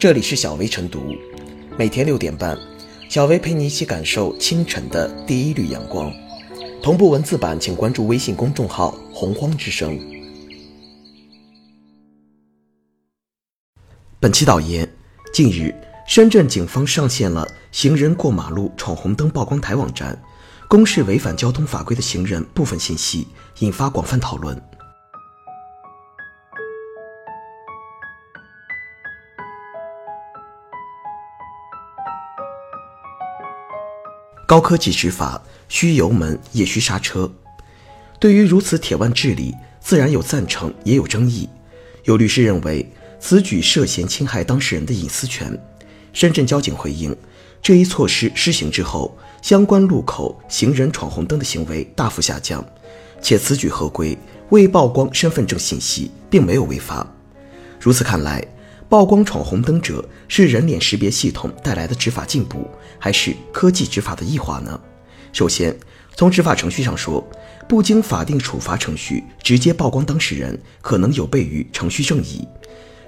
[0.00, 1.14] 这里是小薇晨读，
[1.76, 2.58] 每天六点半，
[3.10, 6.10] 小薇陪你一起感受清晨的第一缕阳光。
[6.82, 10.00] 同步文字版，请关注微信公众号“洪荒之声”。
[14.18, 14.90] 本期导言：
[15.34, 15.74] 近日，
[16.08, 20.18] 深圳警方上线了行人过马路闯红灯曝光台网站，
[20.66, 23.26] 公示违反交通法规的行人部分信息，
[23.58, 24.58] 引发广泛讨论。
[34.50, 37.30] 高科技执法，需油门也需刹车。
[38.18, 41.48] 对于如此铁腕治理，自然有赞成，也有争议。
[42.02, 42.84] 有律师认为，
[43.20, 45.56] 此举涉嫌侵害当事人的隐私权。
[46.12, 47.16] 深圳交警回应，
[47.62, 52.66] 这一措施施行之后，相关路口行人闯红灯的行为大幅下降，
[53.22, 57.06] 且此举合规，未曝光身份证信息，并没有违法。
[57.78, 58.44] 如此看来，
[58.88, 62.68] 曝光闯红灯者是人脸识别系统带来的执法进步，
[63.00, 64.80] 还是科技执法的异化呢？
[65.32, 65.74] 首先，
[66.14, 67.26] 从执法程序上说，
[67.68, 72.46] 不经法定处罚程序直接曝光当事人，可能有悖于程序正义。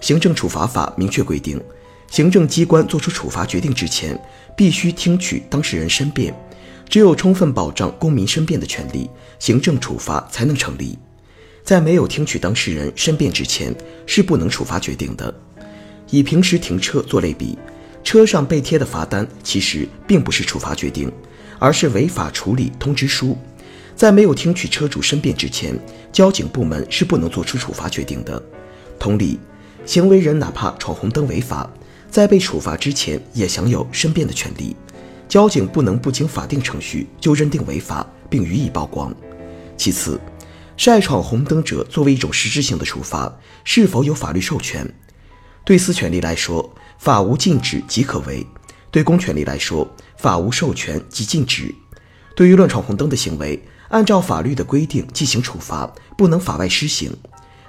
[0.00, 1.60] 行政处罚法明确规定，
[2.08, 4.18] 行政机关作出处罚决定之前，
[4.56, 6.34] 必须听取当事人申辩，
[6.88, 10.98] 只有充分保障公民申辩的权利，行政处罚才能成立。
[11.62, 13.74] 在没有听取当事人申辩之前，
[14.06, 15.34] 是不能处罚决定的。
[16.10, 17.56] 以平时停车做类比，
[18.02, 21.10] 车上被贴的罚单其实并不是处罚决定，
[21.58, 23.36] 而是违法处理通知书。
[23.94, 25.78] 在没有听取车主申辩之前，
[26.10, 28.42] 交警部门是不能做出处罚决定的。
[28.98, 29.38] 同理，
[29.84, 31.70] 行为人哪怕闯红灯违法，
[32.10, 34.74] 在被处罚之前也享有申辩的权利。
[35.28, 39.14] 交警不能不经法定程序就认定违法并予以曝光。
[39.76, 40.18] 其次，
[40.76, 44.90] 晒闯红灯者作为一种实质性的处罚，是否有法律授权？
[45.62, 48.44] 对私权利来说，法无禁止即可为；
[48.90, 51.74] 对公权力来说，法无授权即禁止。
[52.36, 57.10] 对于乱闯红灯的行为，按照法律的规定进行处罚，不能法外施行。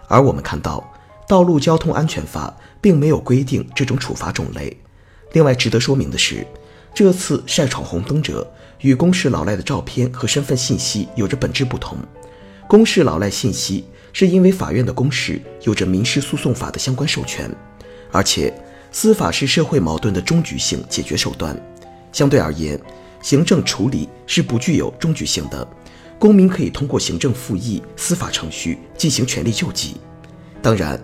[0.09, 0.83] 而我们看到，
[1.29, 4.77] 《道路交通安全法》并没有规定这种处罚种类。
[5.31, 6.45] 另外，值得说明的是，
[6.93, 8.45] 这次晒闯红灯者
[8.81, 11.97] 与公示老赖的照片和身份信息有着本质不同。
[12.67, 17.49] 公示老赖信息是因为法院的公示有着民事诉讼法的相关授权。
[18.11, 18.53] 而且，
[18.91, 21.57] 司法是社会矛盾的终局性解决手段。
[22.11, 22.79] 相对而言，
[23.21, 25.65] 行政处理是不具有终局性的。
[26.19, 29.95] 公民可以通过行政复议、司法程序进行权利救济。
[30.61, 31.01] 当然，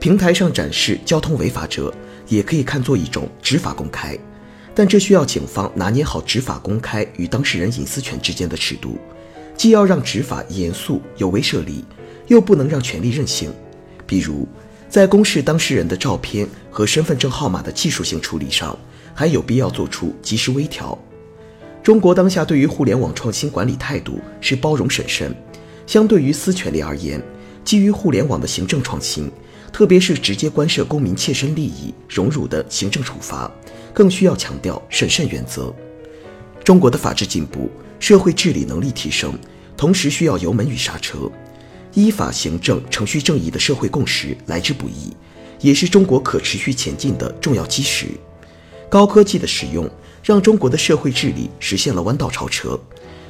[0.00, 1.94] 平台上展示交通违法者，
[2.26, 4.18] 也可以看作一种执法公开。
[4.74, 8.98] 但这需要警方拿捏好执法公开与当事人隐私权之间的尺度，
[9.56, 11.84] 既要让执法严肃有威慑力，
[12.26, 13.52] 又不能让权力任性。
[14.06, 14.46] 比如。
[14.88, 18.76] 在公示当事人的照片和身份证号码的技术性处理上，
[19.14, 20.98] 还有必要做出及时微调。
[21.82, 25.34] 中国当下对于互联网创新管理态度是包容审慎，
[25.86, 27.22] 相对于私权利而言，
[27.64, 29.30] 基于互联网的行政创新，
[29.70, 33.50] 特别是直接关涉公民切身利益荣辱的行政处罚，
[33.92, 35.74] 更需要强调审慎原则。
[36.64, 37.70] 中国的法治进步，
[38.00, 39.32] 社会治理能力提升，
[39.76, 41.30] 同时需要油门与刹车。
[41.98, 45.12] 依法行政、程序正义的社会共识来之不易，
[45.60, 48.06] 也是中国可持续前进的重要基石。
[48.88, 49.90] 高科技的使用
[50.22, 52.78] 让中国的社会治理实现了弯道超车，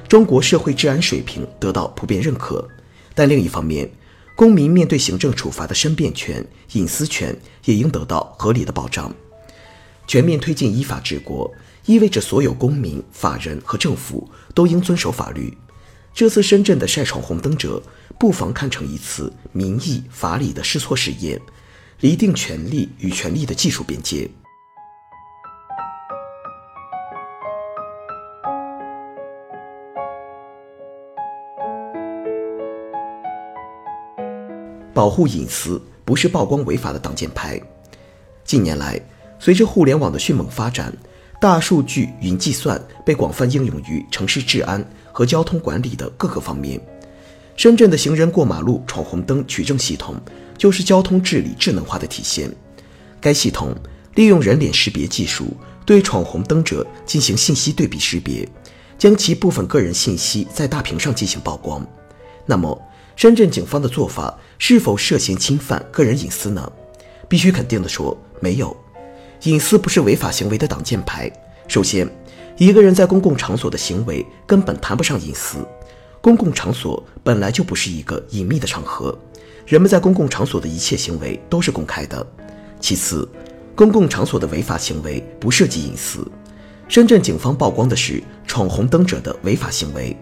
[0.07, 2.69] 中国社会治安水平得到普遍认可。
[3.15, 3.91] 但另一方面，
[4.37, 7.35] 公民面对行政处罚的申辩权、隐私权
[7.65, 9.11] 也应得到合理的保障。
[10.07, 11.51] 全面推进依法治国，
[11.87, 15.57] 意味着所有公民、法人和政府都应遵守法律。
[16.15, 17.81] 这次深圳的晒闯红灯者，
[18.19, 21.41] 不妨看成一次民意法理的试错实验，
[22.01, 24.29] 厘定权利与权利的技术边界。
[34.93, 37.61] 保护隐私不是曝光违法的挡箭牌。
[38.43, 39.01] 近年来，
[39.39, 40.93] 随着互联网的迅猛发展，
[41.41, 44.85] 大数据、云计算被广泛应用于城市治安。
[45.11, 46.81] 和交通管理的各个方面，
[47.59, 50.15] 深圳的行人过马路闯红灯取证系统
[50.57, 52.49] 就是交通治理智能化的体现。
[53.21, 53.75] 该系统
[54.15, 55.49] 利用人脸识别技术
[55.85, 58.49] 对闯红灯者进行信息对比识别，
[58.97, 61.85] 将其部分个人信息在大屏上进行曝光。
[62.47, 62.81] 那么，
[63.17, 66.73] 深圳警方的做法是否涉嫌侵犯个人隐私呢？
[67.29, 68.77] 必须肯定的说，没有。
[69.43, 71.29] 隐私不是违法行为的挡箭牌。
[71.67, 72.09] 首先，
[72.57, 75.67] 一个人在公共场所的行为根本谈不上隐私，
[76.21, 79.17] 公共场所本来就不是一个隐秘的场合，
[79.67, 82.27] 人们在公共场所的一切行为都是公开的。
[82.81, 83.29] 其次，
[83.75, 86.27] 公共场所的违法行为不涉及隐私。
[86.89, 90.17] 深圳警方曝光的是闯红灯者的违法行为，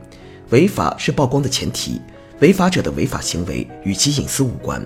[0.50, 2.00] 违法是曝光的前提，
[2.40, 4.84] 违法者的违法行为与其隐私无关。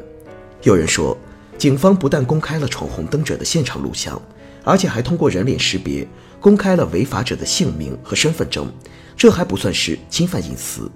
[0.63, 1.17] 有人说，
[1.59, 4.21] 警方不但公开了闯红灯者的现场录像，
[4.63, 6.07] 而且还通过人脸识别
[6.39, 8.71] 公开了违法者的姓名和身份证，
[9.21, 10.91] 这还不算是侵犯隐私？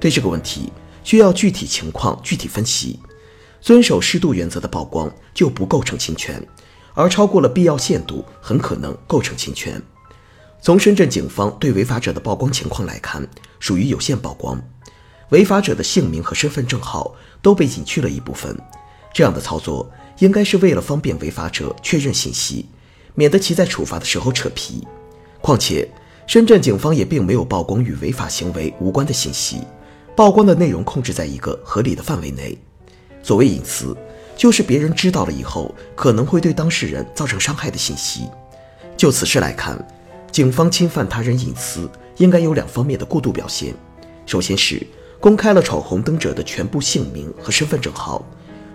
[0.00, 0.72] 对这个问题，
[1.04, 2.98] 需要具体情况具体分析。
[3.60, 6.44] 遵守适度原则的曝光就不构成侵权，
[6.94, 9.80] 而超过了必要限度，很可能构成侵权。
[10.60, 13.24] 从深圳警方对违法者的曝光情况来看，
[13.60, 14.60] 属于有限曝光，
[15.28, 18.58] 违法者的姓名和身份证号都被隐去了一部分。
[19.14, 19.88] 这样的操作
[20.18, 22.66] 应该是为了方便违法者确认信息，
[23.14, 24.84] 免得其在处罚的时候扯皮。
[25.40, 25.88] 况且，
[26.30, 29.64] 深圳警方也并没有曝光与违法行为无关的信息。
[30.14, 32.56] 曝光的内容控制在一个合理的范围内。
[33.20, 33.96] 所谓隐私，
[34.36, 38.28] 就是别人知道了以后可能会对当事人造成伤害的信息。
[38.96, 39.76] 就此事来看，
[40.30, 43.74] 警方侵犯他人隐私应该有两方面的过度表现。
[44.24, 44.86] 首先是
[45.18, 48.24] 公开了闯红灯者的全部姓名和身份证号，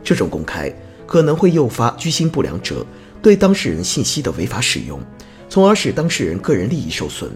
[0.04, 0.70] 这种公开
[1.08, 2.86] 可能会诱发居心不良者
[3.22, 5.00] 对当事人信息的违法使用，
[5.50, 7.32] 从而使当事人个人利益受损。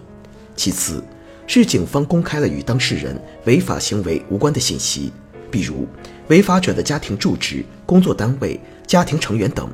[0.56, 1.02] 其次，
[1.46, 5.12] 是警方公开了与当事人违法行为无关的信息，
[5.50, 5.86] 比如
[6.28, 9.68] 违法者的家庭住址、工作单位、家庭成员等，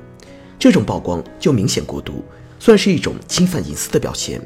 [0.58, 2.24] 这种曝光就明显过度，
[2.58, 4.40] 算是一种侵犯隐私的表现。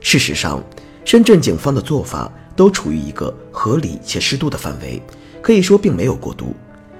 [0.00, 0.62] 事实上，
[1.04, 5.00] 深圳警方的做法都处于一个合理且适度的范围，
[5.40, 6.54] 可以说并没有过度。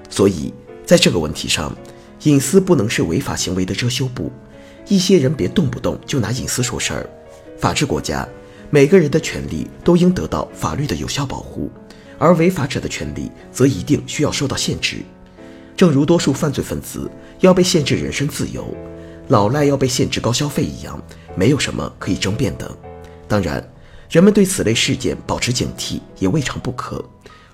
[0.09, 0.53] 所以，
[0.85, 1.75] 在这个问题上，
[2.23, 4.31] 隐私不能是违法行为的遮羞布，
[4.87, 7.09] 一些人别动不动就拿隐私说事儿。
[7.57, 8.27] 法治国家。
[8.69, 11.71] 每个人的权利都应得到法律的有效保护，
[12.17, 15.03] 而违法者的权利则一定需要受到限制。
[15.77, 17.07] 正如多数犯罪分子
[17.39, 18.75] 要被限制人身自由，
[19.27, 20.99] 老赖要被限制高消费一样，
[21.35, 22.75] 没有什么可以争辩的。
[23.27, 23.63] 当然，
[24.09, 27.07] 人们对此类事件保持警惕也未尝不可。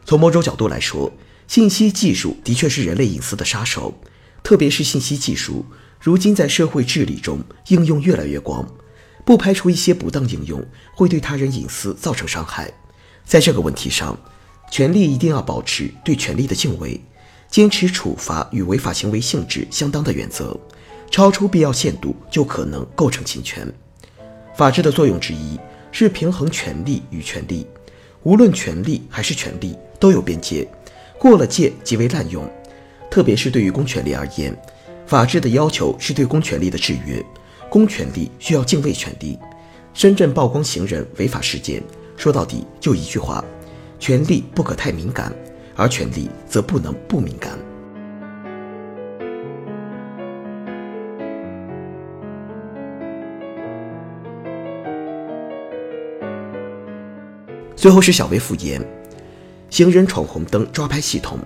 [0.06, 1.12] 从某种角度来说，
[1.50, 3.94] 信息技术的确是人类隐私的杀手，
[4.42, 5.66] 特别是信息技术
[6.00, 8.68] 如今在社会治理中应用越来越广。
[9.26, 10.66] 不排除一些不当应用
[10.96, 12.72] 会对他人隐私造成伤害，
[13.24, 14.18] 在这个问题上，
[14.72, 17.00] 权力一定要保持对权力的敬畏，
[17.48, 20.60] 坚持处罚与违法行为性质相当的原则，
[21.12, 23.72] 超出必要限度就可能构成侵权。
[24.56, 25.60] 法治的作用之一
[25.92, 27.68] 是平衡权力与权利，
[28.24, 30.68] 无论权力还是权利都有边界，
[31.20, 32.50] 过了界即为滥用。
[33.12, 34.60] 特别是对于公权力而言，
[35.10, 37.20] 法治的要求是对公权力的制约。
[37.68, 39.40] 公权力需要敬畏权力。
[39.92, 41.82] 深圳曝光行人违法事件，
[42.16, 43.44] 说到底就一句话：
[43.98, 45.34] 权力不可太敏感，
[45.76, 47.58] 而权力则不能不敏感。
[57.76, 58.80] 最后是小微复言：
[59.72, 61.40] 行人闯红灯抓拍系统，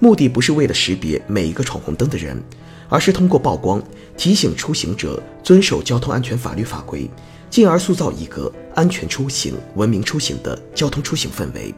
[0.00, 2.42] 目的不是为了识别每一个闯红灯的人。
[2.88, 3.82] 而是通过曝光
[4.16, 7.10] 提醒出行者遵守交通安全法律法规，
[7.50, 11.74] 进而塑造一个安全出行、文明出行的交通出行氛围。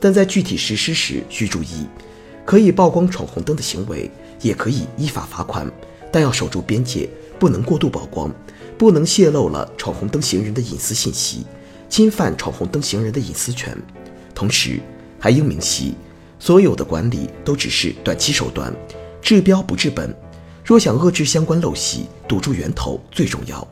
[0.00, 1.86] 但在具体实施时需注意，
[2.44, 5.70] 可以曝光闯红灯的行为，也可以依法罚款，
[6.12, 7.08] 但要守住边界，
[7.38, 8.32] 不能过度曝光，
[8.78, 11.44] 不能泄露了闯红灯行人的隐私信息，
[11.88, 13.76] 侵犯闯红灯行人的隐私权。
[14.34, 14.80] 同时，
[15.18, 15.94] 还应明晰，
[16.38, 18.72] 所有的管理都只是短期手段，
[19.20, 20.14] 治标不治本。
[20.68, 23.66] 若想遏制相关陋习，堵住源头最重要。